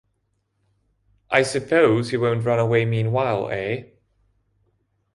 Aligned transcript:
I 1.29 1.43
suppose 1.43 2.11
you 2.11 2.19
won’t 2.21 2.43
run 2.43 2.57
away 2.57 2.85
meanwhile, 2.85 3.49
eh? 3.51 3.83